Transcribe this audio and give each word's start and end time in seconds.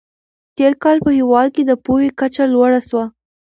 تېر 0.57 0.73
کال 0.83 0.97
په 1.05 1.11
هېواد 1.17 1.47
کې 1.55 1.63
د 1.65 1.71
پوهې 1.85 2.09
کچه 2.19 2.43
لوړه 2.53 2.79
سوه. 2.89 3.05